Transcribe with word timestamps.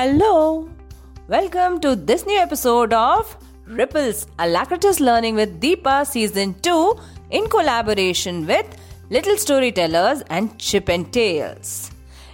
Hello! 0.00 0.66
Welcome 1.28 1.78
to 1.80 1.94
this 1.94 2.24
new 2.24 2.38
episode 2.38 2.94
of 2.94 3.36
Ripples 3.66 4.26
Alacritus 4.38 4.98
Learning 4.98 5.34
with 5.34 5.60
Deepa 5.60 6.06
Season 6.06 6.54
2 6.62 6.98
in 7.30 7.46
collaboration 7.50 8.46
with 8.46 8.64
Little 9.10 9.36
Storytellers 9.36 10.22
and 10.30 10.58
Chip 10.58 10.88
and 10.88 11.12
Tales. 11.12 11.90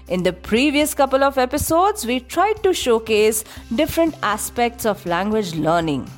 In 0.07 0.23
the 0.23 0.33
previous 0.33 0.95
couple 0.95 1.25
of 1.25 1.39
episodes, 1.39 2.07
we 2.07 2.21
tried 2.21 2.63
to 2.63 2.73
showcase 2.73 3.43
different 3.75 4.15
aspects 4.23 4.87
of 4.87 5.05
language 5.05 5.53
learning. 5.57 6.09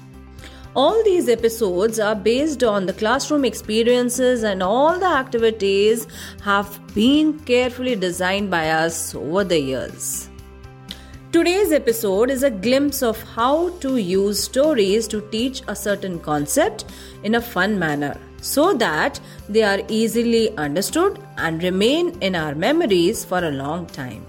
All 0.77 1.03
these 1.03 1.31
episodes 1.31 1.99
are 1.99 2.15
based 2.15 2.63
on 2.63 2.85
the 2.85 2.93
classroom 2.93 3.47
experiences, 3.47 4.43
and 4.43 4.63
all 4.63 4.99
the 4.99 5.07
activities 5.07 6.07
have 6.43 6.79
been 6.95 7.39
carefully 7.39 7.97
designed 7.97 8.51
by 8.51 8.69
us 8.69 9.15
over 9.15 9.45
the 9.45 9.59
years. 9.59 10.28
Today's 11.31 11.73
episode 11.73 12.31
is 12.31 12.43
a 12.43 12.51
glimpse 12.51 13.03
of 13.03 13.23
how 13.23 13.69
to 13.81 13.99
use 13.99 14.43
stories 14.43 15.07
to 15.09 15.21
teach 15.31 15.61
a 15.69 15.77
certain 15.77 16.19
concept 16.21 16.87
in 17.23 17.35
a 17.35 17.41
fun 17.41 17.79
manner 17.79 18.19
so 18.41 18.73
that 18.73 19.21
they 19.47 19.63
are 19.63 19.83
easily 19.89 20.57
understood 20.57 21.19
and 21.37 21.63
remain 21.63 22.19
in 22.23 22.35
our 22.35 22.55
memories 22.55 23.27
for 23.27 23.45
a 23.45 23.51
long 23.51 23.85
time. 23.89 24.25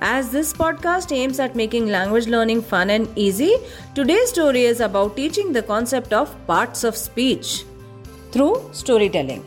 As 0.00 0.32
this 0.32 0.52
podcast 0.52 1.14
aims 1.14 1.38
at 1.38 1.54
making 1.54 1.86
language 1.86 2.26
learning 2.26 2.62
fun 2.62 2.90
and 2.90 3.08
easy, 3.16 3.54
today's 3.94 4.30
story 4.30 4.64
is 4.64 4.80
about 4.80 5.14
teaching 5.14 5.52
the 5.52 5.62
concept 5.62 6.12
of 6.12 6.34
parts 6.48 6.82
of 6.82 6.96
speech 6.96 7.64
through 8.32 8.68
storytelling. 8.72 9.44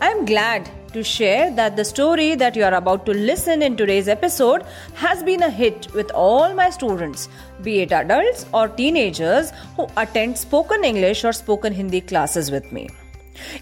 I 0.00 0.10
am 0.10 0.24
glad 0.24 0.68
to 0.92 1.02
share 1.02 1.50
that 1.54 1.76
the 1.76 1.84
story 1.84 2.34
that 2.34 2.56
you 2.56 2.64
are 2.64 2.74
about 2.74 3.04
to 3.06 3.12
listen 3.12 3.62
in 3.62 3.76
today's 3.76 4.08
episode 4.08 4.64
has 4.94 5.22
been 5.22 5.42
a 5.42 5.50
hit 5.50 5.92
with 5.94 6.10
all 6.12 6.54
my 6.54 6.70
students, 6.70 7.28
be 7.62 7.80
it 7.80 7.92
adults 7.92 8.46
or 8.52 8.68
teenagers 8.68 9.52
who 9.76 9.86
attend 9.96 10.36
spoken 10.36 10.84
English 10.84 11.24
or 11.24 11.32
spoken 11.32 11.72
Hindi 11.72 12.00
classes 12.00 12.50
with 12.50 12.70
me. 12.72 12.88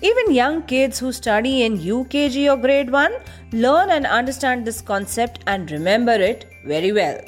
Even 0.03 0.33
young 0.33 0.63
kids 0.63 0.99
who 0.99 1.13
study 1.13 1.63
in 1.63 1.79
UKG 1.79 2.51
or 2.53 2.57
grade 2.57 2.91
1 2.91 3.13
learn 3.53 3.91
and 3.91 4.07
understand 4.07 4.67
this 4.67 4.81
concept 4.81 5.41
and 5.47 5.71
remember 5.71 6.13
it 6.13 6.47
very 6.65 6.93
well. 6.93 7.21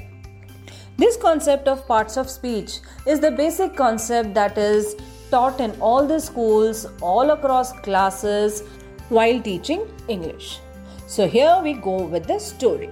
This 0.97 1.17
concept 1.17 1.69
of 1.69 1.87
parts 1.87 2.17
of 2.17 2.29
speech 2.29 2.79
is 3.07 3.21
the 3.21 3.31
basic 3.31 3.77
concept 3.77 4.35
that 4.35 4.59
is 4.59 4.97
taught 5.31 5.61
in 5.61 5.71
all 5.81 6.07
the 6.07 6.19
schools, 6.19 6.87
all 7.03 7.31
across 7.31 7.73
classes, 7.81 8.63
while 9.09 9.41
teaching 9.41 9.87
English. 10.09 10.61
So, 11.07 11.27
here 11.27 11.61
we 11.63 11.75
go 11.75 12.05
with 12.05 12.27
the 12.27 12.39
story. 12.39 12.91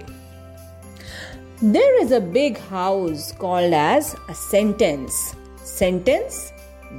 There 1.61 2.01
is 2.03 2.11
a 2.11 2.19
big 2.19 2.57
house 2.57 3.31
called 3.31 3.73
as 3.73 4.15
a 4.29 4.35
sentence. 4.35 5.35
Sentence, 5.63 6.53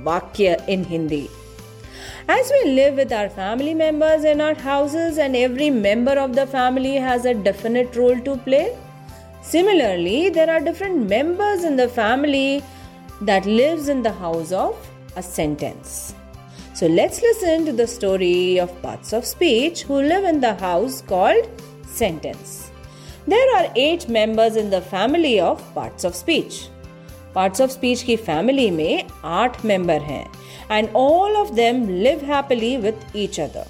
Vakya 0.04 0.66
in 0.68 0.84
Hindi. 0.84 1.28
As 2.28 2.50
we 2.50 2.72
live 2.72 2.96
with 2.96 3.12
our 3.12 3.28
family 3.30 3.72
members 3.72 4.24
in 4.24 4.40
our 4.40 4.54
houses, 4.54 5.16
and 5.16 5.34
every 5.34 5.70
member 5.70 6.12
of 6.12 6.34
the 6.34 6.46
family 6.46 6.96
has 6.96 7.24
a 7.24 7.34
definite 7.34 7.96
role 7.96 8.20
to 8.20 8.36
play, 8.36 8.76
similarly, 9.40 10.28
there 10.28 10.50
are 10.50 10.60
different 10.60 11.08
members 11.08 11.64
in 11.64 11.76
the 11.76 11.88
family 11.88 12.62
that 13.22 13.46
lives 13.46 13.88
in 13.88 14.02
the 14.02 14.12
house 14.12 14.52
of 14.52 14.76
a 15.16 15.22
sentence. 15.22 16.14
So 16.77 16.87
let's 16.87 17.21
listen 17.21 17.65
to 17.65 17.73
the 17.73 17.87
story 17.87 18.59
of 18.59 18.75
parts 18.81 19.13
of 19.13 19.25
speech 19.25 19.83
who 19.83 20.01
live 20.03 20.23
in 20.25 20.41
the 20.41 20.53
house 20.55 21.01
called 21.03 21.49
sentence. 21.87 22.71
There 23.27 23.49
are 23.57 23.71
eight 23.75 24.09
members 24.09 24.55
in 24.55 24.69
the 24.69 24.81
family 24.83 25.39
of 25.41 25.61
parts 25.73 26.03
of 26.03 26.15
speech. 26.15 26.61
Parts 27.35 27.61
of 27.61 27.69
speech 27.69 28.01
की 28.03 28.15
family 28.15 28.69
में 28.71 29.03
आठ 29.25 29.63
member 29.65 30.01
हैं 30.01 30.25
and 30.71 30.89
all 30.95 31.35
of 31.35 31.51
them 31.53 31.87
live 31.89 32.25
happily 32.25 32.75
with 32.77 33.15
each 33.17 33.39
other 33.39 33.67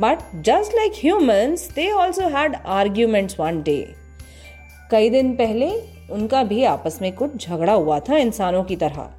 but 0.00 0.18
just 0.46 0.74
like 0.74 0.92
humans 0.98 1.68
they 1.74 1.90
also 1.92 2.28
had 2.36 2.56
arguments 2.78 3.40
one 3.40 3.62
day 3.62 3.78
कई 4.90 5.10
दिन 5.10 5.34
पहले 5.36 5.70
उनका 6.14 6.42
भी 6.44 6.64
आपस 6.64 6.98
में 7.02 7.12
कुछ 7.16 7.48
झगड़ा 7.48 7.72
हुआ 7.72 7.98
था 8.08 8.16
इंसानों 8.16 8.64
की 8.64 8.76
तरह 8.76 9.10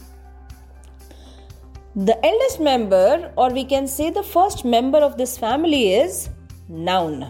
the 1.97 2.25
eldest 2.25 2.61
member, 2.61 3.33
or 3.37 3.51
we 3.51 3.65
can 3.65 3.89
say 3.89 4.11
the 4.11 4.23
first 4.23 4.65
member 4.65 4.99
of 4.99 5.17
this 5.17 5.37
family, 5.37 5.95
is 5.95 6.29
Noun. 6.69 7.27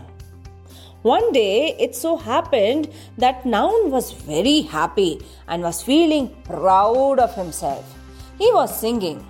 One 1.00 1.32
day, 1.32 1.74
it 1.78 1.96
so 1.96 2.18
happened 2.18 2.90
that 3.16 3.46
Noun 3.46 3.90
was 3.90 4.12
very 4.12 4.60
happy 4.60 5.22
and 5.48 5.62
was 5.62 5.82
feeling 5.82 6.28
proud 6.44 7.18
of 7.20 7.34
himself. 7.34 7.90
He 8.36 8.52
was 8.52 8.78
singing, 8.78 9.26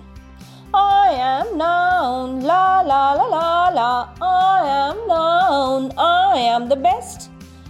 I 0.73 1.11
am 1.13 1.57
Noun, 1.57 2.41
la 2.41 2.81
la 2.81 3.13
la 3.13 3.27
la 3.27 3.69
la, 3.69 4.09
I 4.21 4.67
am 4.67 5.07
Noun, 5.07 5.93
I 5.97 6.39
am 6.39 6.67
the 6.67 6.75
best. 6.75 7.29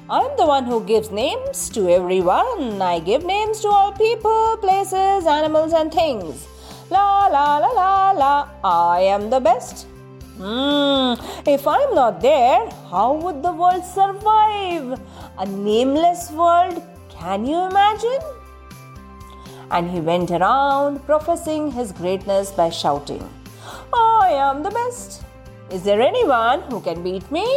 I 0.10 0.22
am 0.22 0.36
the 0.36 0.48
one 0.48 0.66
who 0.66 0.84
gives 0.84 1.12
names 1.12 1.70
to 1.70 1.88
everyone. 1.90 2.82
I 2.82 3.00
give 3.00 3.24
names 3.24 3.60
to 3.62 3.68
all 3.68 3.92
people, 3.92 4.58
places, 4.58 5.28
animals, 5.28 5.74
and 5.74 5.94
things. 5.94 6.48
La 6.92 7.28
la 7.28 7.58
la 7.58 7.70
la 7.72 8.12
la, 8.12 8.50
I 8.64 9.00
am 9.02 9.30
the 9.30 9.40
best. 9.40 9.88
Hmm, 10.38 11.14
if 11.48 11.66
I'm 11.66 11.96
not 11.96 12.20
there, 12.20 12.70
how 12.90 13.14
would 13.14 13.42
the 13.42 13.54
world 13.54 13.86
survive? 13.86 15.00
A 15.40 15.46
nameless 15.46 16.32
world, 16.32 16.82
can 17.10 17.46
you 17.46 17.60
imagine? 17.60 18.20
And 19.72 19.90
he 19.90 20.02
went 20.02 20.32
around 20.32 21.06
professing 21.06 21.72
his 21.72 21.94
greatness 21.94 22.52
by 22.52 22.70
shouting, 22.70 23.24
I 23.94 24.32
am 24.34 24.62
the 24.62 24.72
best. 24.72 25.24
Is 25.72 25.84
there 25.84 26.02
anyone 26.02 26.60
who 26.64 26.82
can 26.82 27.02
beat 27.02 27.32
me? 27.32 27.48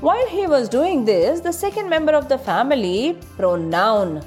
While 0.00 0.26
he 0.28 0.46
was 0.46 0.70
doing 0.70 1.04
this, 1.04 1.40
the 1.40 1.52
second 1.52 1.90
member 1.90 2.12
of 2.12 2.30
the 2.30 2.38
family, 2.38 3.18
pronoun, 3.36 4.24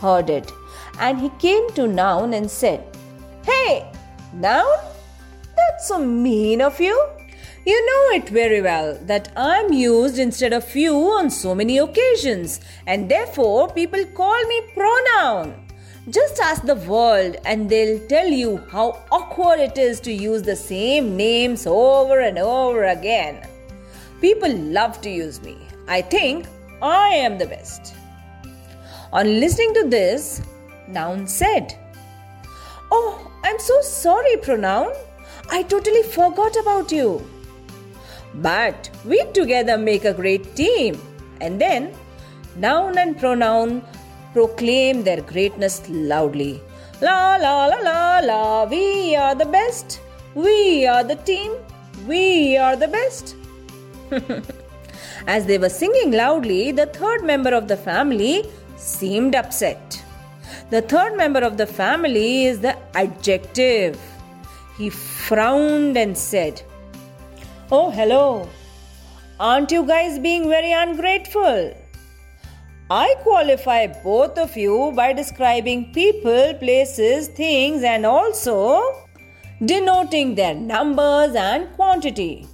heard 0.00 0.30
it 0.30 0.52
and 0.98 1.20
he 1.20 1.28
came 1.38 1.68
to 1.74 1.86
noun 1.86 2.34
and 2.34 2.50
said, 2.50 2.84
Hey, 3.44 3.90
noun, 4.32 4.78
that's 5.54 5.88
so 5.88 5.98
mean 5.98 6.62
of 6.62 6.80
you. 6.80 6.96
You 7.66 7.86
know 7.86 8.16
it 8.16 8.28
very 8.28 8.62
well 8.62 8.98
that 9.02 9.32
I'm 9.36 9.72
used 9.72 10.18
instead 10.18 10.52
of 10.52 10.74
you 10.74 10.94
on 10.94 11.30
so 11.30 11.54
many 11.54 11.78
occasions, 11.78 12.60
and 12.86 13.10
therefore 13.10 13.70
people 13.72 14.04
call 14.06 14.42
me 14.44 14.60
pronoun. 14.74 15.54
Just 16.10 16.40
ask 16.40 16.62
the 16.62 16.74
world, 16.74 17.36
and 17.44 17.68
they'll 17.68 18.06
tell 18.08 18.28
you 18.28 18.58
how 18.70 19.02
awkward 19.10 19.60
it 19.60 19.78
is 19.78 20.00
to 20.00 20.12
use 20.12 20.42
the 20.42 20.56
same 20.56 21.16
names 21.16 21.66
over 21.66 22.20
and 22.20 22.38
over 22.38 22.84
again. 22.84 23.46
People 24.20 24.54
love 24.54 25.00
to 25.02 25.10
use 25.10 25.42
me. 25.42 25.56
I 25.88 26.00
think 26.00 26.46
I 26.82 27.08
am 27.08 27.38
the 27.38 27.46
best. 27.46 27.94
On 29.12 29.40
listening 29.40 29.72
to 29.74 29.88
this, 29.88 30.42
Noun 30.88 31.26
said, 31.26 31.78
Oh, 32.90 33.30
I'm 33.46 33.58
so 33.58 33.80
sorry, 33.82 34.38
pronoun. 34.38 34.92
I 35.50 35.62
totally 35.64 36.02
forgot 36.02 36.56
about 36.56 36.90
you. 36.90 37.22
But 38.36 38.88
we 39.04 39.22
together 39.32 39.76
make 39.76 40.06
a 40.06 40.14
great 40.14 40.56
team. 40.56 40.98
And 41.42 41.60
then 41.60 41.92
noun 42.56 42.96
and 42.96 43.18
pronoun 43.18 43.82
proclaim 44.32 45.04
their 45.04 45.20
greatness 45.20 45.82
loudly. 45.90 46.62
La 47.02 47.36
la 47.36 47.66
la 47.66 47.76
la 47.76 48.20
la, 48.20 48.64
we 48.64 49.14
are 49.14 49.34
the 49.34 49.44
best. 49.44 50.00
We 50.34 50.86
are 50.86 51.04
the 51.04 51.16
team. 51.16 51.52
We 52.08 52.56
are 52.56 52.76
the 52.76 52.88
best. 52.88 53.36
As 55.26 55.44
they 55.44 55.58
were 55.58 55.68
singing 55.68 56.12
loudly, 56.12 56.72
the 56.72 56.86
third 56.86 57.22
member 57.24 57.50
of 57.50 57.68
the 57.68 57.76
family 57.76 58.44
seemed 58.76 59.34
upset. 59.34 60.03
The 60.74 60.82
third 60.82 61.16
member 61.16 61.38
of 61.38 61.56
the 61.56 61.68
family 61.68 62.46
is 62.46 62.58
the 62.58 62.76
adjective. 62.96 63.96
He 64.76 64.90
frowned 64.90 65.96
and 65.96 66.18
said, 66.18 66.62
Oh, 67.70 67.92
hello. 67.92 68.48
Aren't 69.38 69.70
you 69.70 69.86
guys 69.86 70.18
being 70.18 70.48
very 70.48 70.72
ungrateful? 70.72 71.72
I 72.90 73.14
qualify 73.22 73.86
both 73.86 74.36
of 74.36 74.56
you 74.56 74.90
by 74.96 75.12
describing 75.12 75.92
people, 75.92 76.54
places, 76.54 77.28
things, 77.28 77.84
and 77.84 78.04
also 78.04 79.06
denoting 79.64 80.34
their 80.34 80.56
numbers 80.56 81.36
and 81.36 81.72
quantity. 81.76 82.48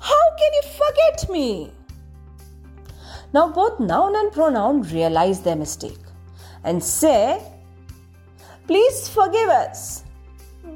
How 0.00 0.24
can 0.40 0.52
you 0.54 0.62
forget 0.80 1.30
me? 1.30 1.72
Now, 3.32 3.46
both 3.52 3.78
noun 3.78 4.16
and 4.16 4.32
pronoun 4.32 4.82
realize 4.82 5.40
their 5.42 5.54
mistake 5.54 6.00
and 6.64 6.82
say, 6.82 7.40
Please 8.70 9.08
forgive 9.08 9.48
us. 9.48 10.04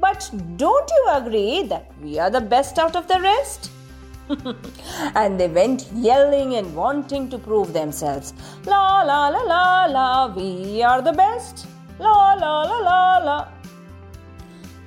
But 0.01 0.29
don't 0.57 0.89
you 0.95 1.05
agree 1.11 1.63
that 1.67 1.89
we 2.03 2.19
are 2.19 2.29
the 2.29 2.41
best 2.41 2.77
out 2.77 2.93
of 2.93 3.07
the 3.07 3.21
rest? 3.21 3.71
and 5.15 5.39
they 5.39 5.47
went 5.47 5.87
yelling 5.93 6.55
and 6.55 6.75
wanting 6.75 7.29
to 7.29 7.37
prove 7.37 7.71
themselves. 7.71 8.33
La 8.65 9.01
la 9.03 9.29
la 9.29 9.43
la 9.43 9.85
la, 9.85 10.33
we 10.35 10.83
are 10.83 11.01
the 11.01 11.13
best. 11.13 11.67
La 11.97 12.33
la 12.33 12.63
la 12.63 12.79
la 12.79 13.17
la. 13.29 13.47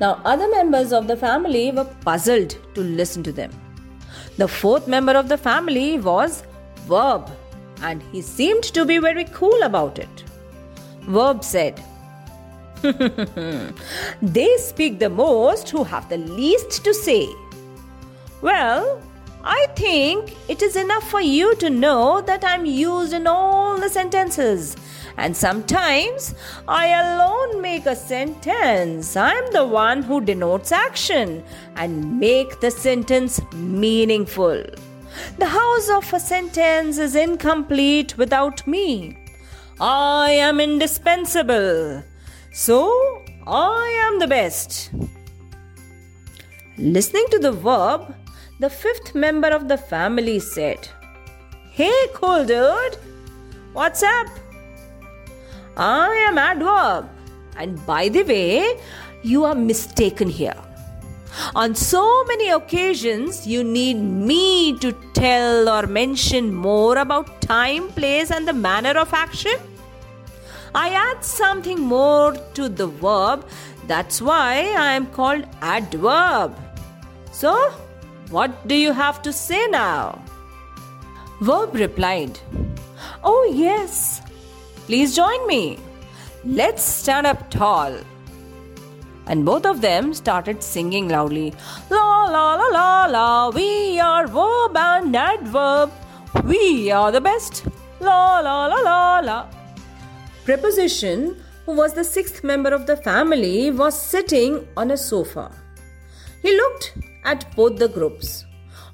Now, 0.00 0.20
other 0.26 0.50
members 0.50 0.92
of 0.92 1.06
the 1.06 1.16
family 1.16 1.72
were 1.72 1.90
puzzled 2.04 2.58
to 2.74 2.82
listen 2.82 3.22
to 3.22 3.32
them. 3.32 3.50
The 4.36 4.48
fourth 4.48 4.86
member 4.86 5.12
of 5.12 5.30
the 5.30 5.38
family 5.38 5.98
was 5.98 6.42
Verb, 6.86 7.30
and 7.80 8.02
he 8.12 8.20
seemed 8.20 8.64
to 8.64 8.84
be 8.84 8.98
very 8.98 9.24
cool 9.24 9.62
about 9.62 9.98
it. 9.98 10.24
Verb 11.04 11.42
said, 11.42 11.82
They 14.22 14.56
speak 14.58 14.98
the 14.98 15.10
most 15.10 15.70
who 15.70 15.84
have 15.84 16.08
the 16.08 16.18
least 16.18 16.84
to 16.84 16.94
say. 16.94 17.28
Well, 18.40 19.02
I 19.44 19.66
think 19.76 20.36
it 20.48 20.62
is 20.62 20.76
enough 20.76 21.08
for 21.10 21.20
you 21.20 21.54
to 21.56 21.70
know 21.70 22.20
that 22.20 22.44
I'm 22.44 22.66
used 22.66 23.12
in 23.12 23.26
all 23.26 23.78
the 23.78 23.88
sentences. 23.88 24.76
And 25.16 25.36
sometimes 25.36 26.34
I 26.68 26.88
alone 26.88 27.60
make 27.60 27.86
a 27.86 27.96
sentence. 27.96 29.16
I'm 29.16 29.52
the 29.52 29.66
one 29.66 30.02
who 30.02 30.20
denotes 30.20 30.70
action 30.70 31.42
and 31.74 32.20
make 32.20 32.60
the 32.60 32.70
sentence 32.70 33.40
meaningful. 33.54 34.62
The 35.38 35.46
house 35.46 35.88
of 35.88 36.12
a 36.12 36.20
sentence 36.20 36.98
is 36.98 37.16
incomplete 37.16 38.16
without 38.16 38.64
me. 38.66 39.18
I 39.80 40.30
am 40.30 40.60
indispensable. 40.60 42.04
So 42.52 43.22
I 43.46 44.08
am 44.08 44.18
the 44.18 44.26
best. 44.26 44.90
Listening 46.76 47.26
to 47.30 47.38
the 47.38 47.52
verb, 47.52 48.14
the 48.60 48.70
fifth 48.70 49.14
member 49.14 49.48
of 49.48 49.68
the 49.68 49.78
family 49.78 50.38
said, 50.38 50.88
Hey, 51.70 52.08
cool 52.14 52.44
dude, 52.44 52.96
what's 53.72 54.02
up? 54.02 54.26
I 55.76 56.14
am 56.28 56.38
adverb. 56.38 57.08
And 57.56 57.84
by 57.86 58.08
the 58.08 58.22
way, 58.22 58.80
you 59.22 59.44
are 59.44 59.54
mistaken 59.54 60.28
here. 60.28 60.56
On 61.54 61.74
so 61.74 62.24
many 62.24 62.48
occasions, 62.48 63.46
you 63.46 63.62
need 63.62 63.94
me 63.94 64.78
to 64.78 64.92
tell 65.12 65.68
or 65.68 65.86
mention 65.86 66.52
more 66.52 66.98
about 66.98 67.40
time, 67.40 67.88
place, 67.90 68.30
and 68.30 68.48
the 68.48 68.52
manner 68.52 68.98
of 68.98 69.12
action. 69.12 69.54
I 70.74 70.90
add 70.90 71.24
something 71.24 71.80
more 71.80 72.34
to 72.54 72.68
the 72.68 72.86
verb, 72.86 73.46
that's 73.86 74.20
why 74.20 74.74
I 74.76 74.92
am 74.92 75.06
called 75.06 75.46
adverb. 75.62 76.56
So, 77.32 77.70
what 78.30 78.68
do 78.68 78.74
you 78.74 78.92
have 78.92 79.22
to 79.22 79.32
say 79.32 79.66
now? 79.68 80.22
Verb 81.40 81.74
replied, 81.74 82.38
Oh, 83.24 83.50
yes. 83.52 84.20
Please 84.86 85.16
join 85.16 85.46
me. 85.46 85.78
Let's 86.44 86.82
stand 86.82 87.26
up 87.26 87.50
tall. 87.50 87.96
And 89.26 89.44
both 89.44 89.66
of 89.66 89.80
them 89.80 90.14
started 90.14 90.62
singing 90.62 91.08
loudly. 91.08 91.52
La 91.90 92.24
la 92.26 92.54
la 92.56 92.66
la 92.68 93.06
la, 93.06 93.50
we 93.50 94.00
are 94.00 94.26
verb 94.26 94.76
and 94.76 95.14
adverb. 95.14 95.90
We 96.44 96.90
are 96.90 97.12
the 97.12 97.20
best. 97.20 97.66
La 98.00 98.40
la 98.40 98.66
la 98.66 98.80
la 98.80 99.20
la. 99.20 99.57
Preposition, 100.48 101.36
who 101.66 101.72
was 101.72 101.92
the 101.92 102.02
sixth 102.02 102.42
member 102.42 102.70
of 102.70 102.86
the 102.86 102.96
family, 102.96 103.70
was 103.70 104.00
sitting 104.00 104.66
on 104.78 104.90
a 104.90 104.96
sofa. 104.96 105.52
He 106.40 106.56
looked 106.56 106.96
at 107.22 107.54
both 107.54 107.76
the 107.76 107.88
groups. 107.88 108.46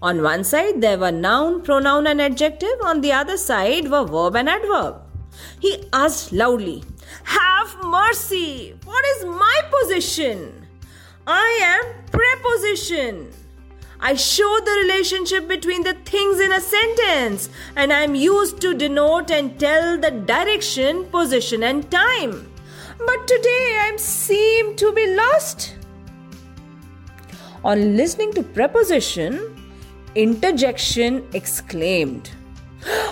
On 0.03 0.21
one 0.21 0.43
side 0.43 0.81
there 0.81 0.99
were 0.99 1.13
noun, 1.13 1.63
pronoun, 1.63 2.09
and 2.09 2.21
adjective, 2.21 2.81
on 2.83 3.03
the 3.03 3.13
other 3.13 3.37
side 3.37 3.89
were 3.89 4.05
verb 4.05 4.35
and 4.35 4.49
adverb. 4.49 4.97
He 5.61 5.85
asked 5.93 6.33
loudly, 6.33 6.83
Have 7.23 7.77
mercy! 7.85 8.75
What 8.85 9.05
is 9.15 9.25
my 9.25 9.61
position? 9.71 10.67
I 11.25 11.61
am 11.63 12.05
preposition. 12.11 13.31
I 14.07 14.17
show 14.17 14.61
the 14.63 14.73
relationship 14.83 15.49
between 15.49 15.83
the 15.83 15.95
things 16.05 16.39
in 16.39 16.53
a 16.53 16.61
sentence 16.61 17.49
and 17.75 17.91
I 17.91 18.03
am 18.03 18.15
used 18.15 18.61
to 18.61 18.75
denote 18.75 19.31
and 19.31 19.59
tell 19.59 19.97
the 19.97 20.11
direction, 20.11 21.07
position, 21.07 21.63
and 21.63 21.91
time. 21.91 22.53
But 22.99 23.27
today 23.27 23.79
I 23.81 23.97
seem 23.97 24.77
to 24.77 24.93
be 24.93 25.07
lost. 25.17 25.77
On 27.65 27.97
listening 27.97 28.35
to 28.35 28.43
preposition, 28.43 29.41
interjection 30.15 31.27
exclaimed, 31.33 32.31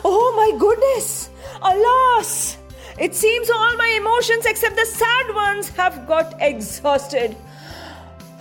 Oh 0.04 0.34
my 0.36 0.58
goodness! 0.58 1.30
Alas! 1.62 2.58
It 2.98 3.14
seems 3.14 3.48
all 3.48 3.74
my 3.78 3.96
emotions 3.98 4.44
except 4.44 4.76
the 4.76 4.84
sad 4.84 5.34
ones 5.34 5.70
have 5.70 6.06
got 6.06 6.34
exhausted. 6.38 7.34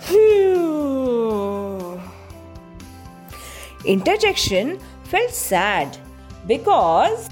Phew. 0.00 1.51
Interjection 3.84 4.78
felt 5.04 5.30
sad 5.30 5.98
because 6.46 7.28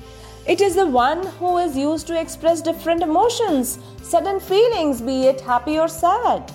it 0.46 0.60
is 0.60 0.74
the 0.74 0.86
one 0.86 1.24
who 1.38 1.58
is 1.58 1.76
used 1.76 2.08
to 2.08 2.20
express 2.20 2.60
different 2.60 3.02
emotions, 3.02 3.78
sudden 4.02 4.40
feelings, 4.40 5.00
be 5.00 5.26
it 5.26 5.40
happy 5.40 5.78
or 5.78 5.86
sad. 5.86 6.52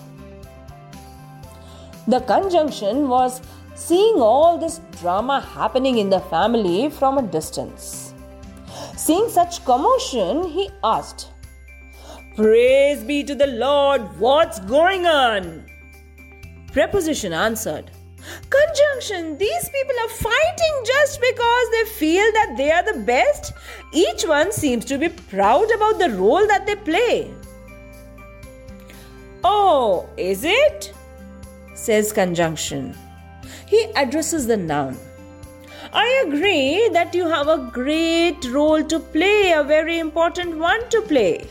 The 2.07 2.19
conjunction 2.19 3.07
was 3.07 3.41
seeing 3.75 4.15
all 4.15 4.57
this 4.57 4.79
drama 4.99 5.39
happening 5.39 5.97
in 5.97 6.09
the 6.09 6.19
family 6.19 6.89
from 6.89 7.17
a 7.17 7.21
distance. 7.21 8.13
Seeing 8.97 9.29
such 9.29 9.63
commotion, 9.63 10.43
he 10.43 10.69
asked, 10.83 11.31
Praise 12.35 13.01
be 13.01 13.23
to 13.23 13.33
the 13.33 13.47
Lord, 13.47 14.01
what's 14.19 14.59
going 14.59 15.05
on? 15.05 15.65
Preposition 16.73 17.31
answered, 17.31 17.91
Conjunction, 18.49 19.37
these 19.37 19.69
people 19.69 19.95
are 20.03 20.09
fighting 20.09 20.75
just 20.85 21.21
because 21.21 21.71
they 21.71 21.85
feel 21.85 22.31
that 22.33 22.55
they 22.57 22.71
are 22.71 22.83
the 22.83 22.99
best. 22.99 23.53
Each 23.91 24.23
one 24.23 24.51
seems 24.51 24.85
to 24.85 24.97
be 24.97 25.09
proud 25.09 25.71
about 25.71 25.99
the 25.99 26.09
role 26.11 26.47
that 26.47 26.65
they 26.65 26.75
play. 26.75 27.33
Oh, 29.43 30.09
is 30.17 30.43
it? 30.43 30.93
says 31.75 32.11
conjunction. 32.11 32.95
He 33.67 33.83
addresses 33.95 34.47
the 34.47 34.57
noun. 34.57 34.97
I 35.93 36.23
agree 36.27 36.89
that 36.93 37.13
you 37.13 37.27
have 37.27 37.47
a 37.47 37.69
great 37.71 38.43
role 38.45 38.83
to 38.83 38.99
play, 38.99 39.51
a 39.51 39.63
very 39.63 39.99
important 39.99 40.57
one 40.57 40.89
to 40.89 41.01
play. 41.01 41.47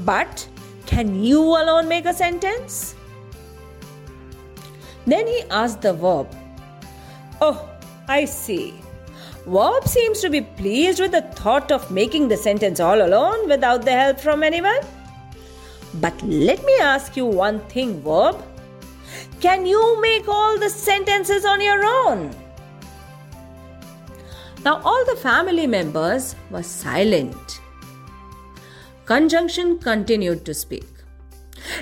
But 0.00 0.46
can 0.86 1.22
you 1.22 1.40
alone 1.40 1.88
make 1.88 2.06
a 2.06 2.14
sentence? 2.14 2.94
Then 5.06 5.26
he 5.26 5.42
asked 5.50 5.82
the 5.82 5.92
verb. 5.92 6.28
Oh, 7.40 7.68
I 8.08 8.24
see. 8.24 8.74
Verb 9.46 9.86
seems 9.86 10.20
to 10.20 10.30
be 10.30 10.40
pleased 10.40 11.00
with 11.00 11.12
the 11.12 11.22
thought 11.22 11.70
of 11.70 11.90
making 11.90 12.28
the 12.28 12.36
sentence 12.36 12.80
all 12.80 13.02
alone 13.02 13.48
without 13.48 13.84
the 13.84 13.92
help 13.92 14.18
from 14.18 14.42
anyone. 14.42 14.80
But 15.94 16.20
let 16.22 16.64
me 16.64 16.74
ask 16.80 17.16
you 17.16 17.26
one 17.26 17.60
thing, 17.66 18.00
verb. 18.02 18.42
Can 19.40 19.66
you 19.66 20.00
make 20.00 20.26
all 20.26 20.58
the 20.58 20.70
sentences 20.70 21.44
on 21.44 21.60
your 21.60 21.84
own? 21.84 22.34
Now, 24.64 24.80
all 24.82 25.04
the 25.04 25.16
family 25.16 25.66
members 25.66 26.34
were 26.50 26.62
silent. 26.62 27.60
Conjunction 29.04 29.78
continued 29.78 30.46
to 30.46 30.54
speak. 30.54 30.93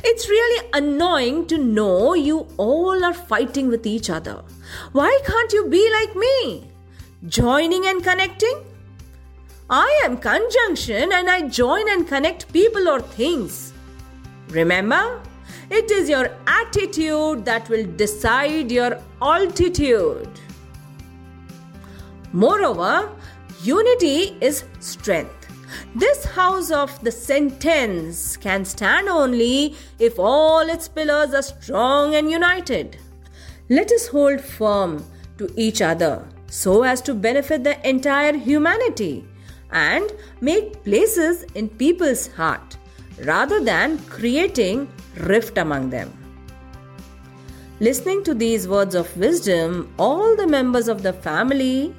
It's 0.05 0.29
really 0.29 0.69
annoying 0.73 1.47
to 1.49 1.59
know 1.59 2.15
you 2.15 2.47
all 2.57 3.05
are 3.05 3.15
fighting 3.15 3.69
with 3.69 3.87
each 3.87 4.11
other. 4.11 4.43
Why 4.93 5.19
can't 5.27 5.53
you 5.53 5.67
be 5.69 5.91
like 5.93 6.15
me? 6.15 6.71
Joining 7.29 7.87
and 7.87 8.03
connecting? 8.03 8.65
I 9.71 10.03
am 10.05 10.19
conjunction 10.19 11.13
and 11.13 11.31
I 11.31 11.49
join 11.49 11.89
and 11.89 12.07
connect 12.07 12.53
people 12.53 12.89
or 12.89 13.01
things. 13.01 13.73
Remember, 14.49 15.21
it 15.71 15.91
is 15.91 16.09
your 16.09 16.31
attitude 16.47 17.45
that 17.45 17.69
will 17.69 17.87
decide 17.97 18.71
your 18.71 19.01
altitude. 19.21 20.29
Moreover, 22.33 23.11
unity 23.63 24.37
is 24.41 24.65
strength. 24.81 25.42
This 25.95 26.25
house 26.25 26.71
of 26.71 26.99
the 27.05 27.13
sentence 27.13 28.39
can 28.39 28.65
stand 28.65 29.11
only 29.11 29.77
if 29.99 30.19
all 30.19 30.61
its 30.61 30.89
pillars 30.89 31.35
are 31.35 31.43
strong 31.43 32.15
and 32.15 32.31
united. 32.31 32.97
Let 33.69 33.93
us 33.93 34.07
hold 34.07 34.41
firm 34.41 35.05
to 35.37 35.53
each 35.55 35.83
other 35.83 36.27
so 36.47 36.83
as 36.83 37.03
to 37.03 37.15
benefit 37.15 37.63
the 37.63 37.77
entire 37.87 38.35
humanity 38.35 39.27
and 39.71 40.11
make 40.41 40.83
places 40.83 41.43
in 41.55 41.69
people's 41.69 42.27
heart 42.29 42.79
rather 43.25 43.63
than 43.63 43.99
creating 44.07 44.89
rift 45.17 45.59
among 45.59 45.91
them. 45.91 46.11
Listening 47.81 48.25
to 48.25 48.33
these 48.33 48.67
words 48.67 48.95
of 48.95 49.15
wisdom, 49.19 49.93
all 49.99 50.37
the 50.37 50.47
members 50.47 50.89
of 50.89 51.03
the 51.03 51.13
family 51.13 51.95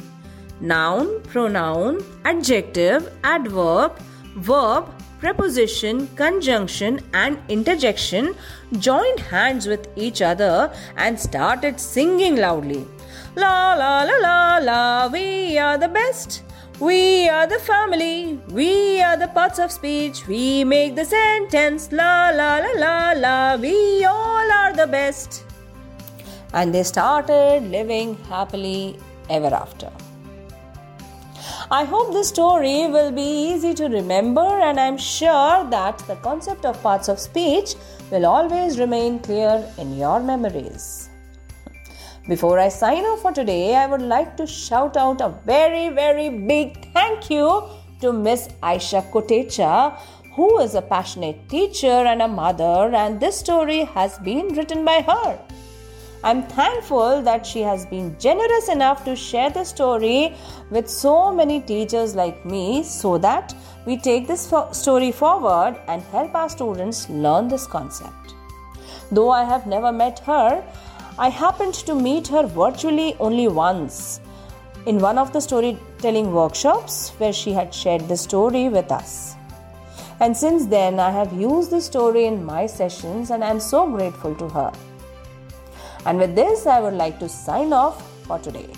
noun, 0.64 1.22
pronoun, 1.24 2.02
adjective, 2.24 3.12
adverb, 3.24 4.00
verb, 4.36 4.90
preposition, 5.20 6.08
conjunction, 6.16 7.02
and 7.14 7.38
interjection 7.50 8.34
joined 8.80 9.20
hands 9.20 9.68
with 9.68 9.88
each 9.96 10.22
other 10.22 10.74
and 10.98 11.20
started 11.20 11.80
singing 11.80 12.38
loudly. 12.38 12.86
La 13.36 13.74
la 13.74 14.04
la 14.04 14.18
la 14.28 14.58
la, 14.58 15.10
we 15.12 15.58
are 15.58 15.78
the 15.78 15.88
best. 15.88 16.44
We 16.80 17.30
are 17.30 17.46
the 17.48 17.60
family, 17.60 18.40
we 18.50 19.02
are 19.02 19.16
the 19.16 19.28
parts 19.28 19.60
of 19.60 19.72
speech, 19.72 20.28
we 20.28 20.64
make 20.64 20.96
the 20.96 21.06
sentence 21.06 21.92
la 21.92 22.32
la 22.34 22.58
la 22.58 22.72
la 22.84 23.14
la, 23.16 23.56
we 23.56 24.04
all 24.04 24.52
are 24.52 24.74
the 24.74 24.88
best. 24.88 25.46
And 26.54 26.74
they 26.74 26.84
started 26.84 27.70
living 27.70 28.16
happily 28.26 28.98
ever 29.30 29.54
after. 29.54 29.92
I 31.76 31.86
hope 31.86 32.14
this 32.14 32.30
story 32.30 32.86
will 32.86 33.12
be 33.12 33.24
easy 33.24 33.74
to 33.74 33.86
remember, 33.86 34.42
and 34.42 34.80
I'm 34.80 34.96
sure 34.96 35.68
that 35.72 35.98
the 36.08 36.18
concept 36.18 36.66
of 36.66 36.80
parts 36.84 37.08
of 37.10 37.20
speech 37.20 37.74
will 38.12 38.28
always 38.28 38.78
remain 38.78 39.18
clear 39.18 39.68
in 39.80 39.98
your 39.98 40.20
memories. 40.20 41.10
Before 42.28 42.60
I 42.60 42.70
sign 42.70 43.04
off 43.06 43.24
for 43.24 43.32
today, 43.32 43.76
I 43.76 43.88
would 43.88 44.04
like 44.04 44.38
to 44.38 44.46
shout 44.46 44.98
out 44.98 45.20
a 45.22 45.30
very, 45.48 45.90
very 45.90 46.30
big 46.30 46.94
thank 46.94 47.32
you 47.32 47.64
to 48.02 48.14
Miss 48.14 48.50
Aisha 48.62 49.02
Kotecha, 49.10 49.98
who 50.36 50.60
is 50.60 50.76
a 50.76 50.82
passionate 50.84 51.50
teacher 51.50 51.88
and 52.12 52.22
a 52.22 52.28
mother, 52.28 52.94
and 52.94 53.20
this 53.20 53.40
story 53.40 53.86
has 53.96 54.20
been 54.20 54.50
written 54.50 54.86
by 54.86 55.02
her. 55.02 55.40
I'm 56.26 56.44
thankful 56.44 57.22
that 57.24 57.46
she 57.46 57.60
has 57.64 57.86
been 57.86 58.18
generous 58.18 58.70
enough 58.70 59.04
to 59.04 59.14
share 59.14 59.50
the 59.50 59.66
story 59.66 60.34
with 60.70 60.90
so 60.90 61.34
many 61.34 61.60
teachers 61.60 62.16
like 62.16 62.46
me 62.46 62.84
so 62.84 63.18
that 63.18 63.54
we 63.86 63.98
take 63.98 64.26
this 64.26 64.50
fo- 64.50 64.72
story 64.72 65.12
forward 65.12 65.78
and 65.90 66.02
help 66.02 66.34
our 66.34 66.48
students 66.48 67.10
learn 67.10 67.50
this 67.50 67.68
concept. 67.68 68.36
Though 69.12 69.32
I 69.32 69.44
have 69.44 69.68
never 69.68 69.92
met 69.92 70.20
her, 70.20 70.64
I 71.20 71.28
happened 71.28 71.74
to 71.74 71.94
meet 71.94 72.30
her 72.30 72.48
virtually 72.48 73.18
only 73.20 73.50
once 73.50 74.22
in 74.86 75.00
one 75.00 75.18
of 75.18 75.34
the 75.34 75.42
storytelling 75.42 76.32
workshops 76.32 77.10
where 77.18 77.34
she 77.34 77.52
had 77.52 77.74
shared 77.74 78.08
the 78.08 78.16
story 78.16 78.70
with 78.70 78.94
us. 78.94 79.36
And 80.22 80.38
since 80.38 80.68
then, 80.68 81.02
I 81.02 81.12
have 81.12 81.34
used 81.34 81.70
the 81.70 81.82
story 81.82 82.26
in 82.28 82.46
my 82.46 82.66
sessions 82.66 83.30
and 83.30 83.44
I 83.44 83.50
am 83.50 83.60
so 83.60 83.86
grateful 83.90 84.34
to 84.36 84.48
her. 84.48 84.72
And 86.06 86.18
with 86.18 86.36
this, 86.36 86.66
I 86.68 86.80
would 86.80 86.94
like 86.94 87.20
to 87.20 87.30
sign 87.30 87.74
off 87.74 88.12
for 88.26 88.40
today. 88.40 88.70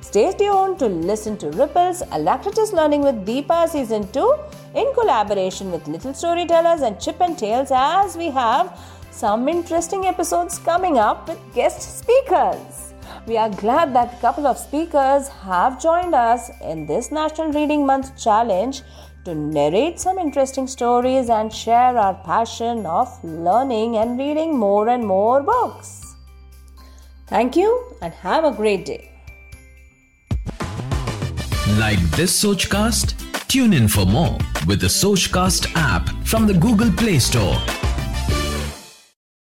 Stay 0.00 0.32
tuned 0.32 0.78
to 0.78 0.86
listen 0.86 1.36
to 1.38 1.50
Ripples 1.50 2.02
Alacritus 2.12 2.72
Learning 2.72 3.02
with 3.02 3.26
Deepa 3.26 3.68
Season 3.68 4.10
2 4.12 4.34
in 4.74 4.92
collaboration 4.94 5.70
with 5.70 5.86
Little 5.88 6.14
Storytellers 6.14 6.82
and 6.82 7.00
Chip 7.00 7.20
and 7.20 7.36
Tales 7.36 7.70
as 7.72 8.16
we 8.16 8.30
have 8.30 8.78
some 9.10 9.48
interesting 9.48 10.06
episodes 10.06 10.58
coming 10.58 10.96
up 10.98 11.28
with 11.28 11.38
guest 11.54 11.98
speakers. 11.98 12.94
We 13.26 13.36
are 13.36 13.50
glad 13.50 13.94
that 13.94 14.14
a 14.14 14.20
couple 14.20 14.46
of 14.46 14.56
speakers 14.58 15.28
have 15.28 15.82
joined 15.82 16.14
us 16.14 16.50
in 16.62 16.86
this 16.86 17.10
National 17.10 17.52
Reading 17.52 17.84
Month 17.84 18.16
challenge 18.16 18.82
to 19.24 19.34
narrate 19.34 19.98
some 19.98 20.18
interesting 20.18 20.68
stories 20.68 21.28
and 21.28 21.52
share 21.52 21.98
our 21.98 22.14
passion 22.14 22.86
of 22.86 23.08
learning 23.24 23.96
and 23.96 24.18
reading 24.18 24.56
more 24.56 24.88
and 24.88 25.04
more 25.04 25.42
books. 25.42 26.05
Thank 27.26 27.56
you 27.56 27.96
and 28.00 28.12
have 28.14 28.44
a 28.44 28.52
great 28.52 28.84
day. 28.84 29.10
Like 31.78 31.98
this 32.12 32.44
Sochcast? 32.44 33.14
Tune 33.48 33.72
in 33.72 33.88
for 33.88 34.06
more 34.06 34.38
with 34.66 34.80
the 34.80 34.86
Sochcast 34.86 35.72
app 35.74 36.08
from 36.24 36.46
the 36.46 36.54
Google 36.54 36.92
Play 36.92 37.18
Store. 37.18 37.56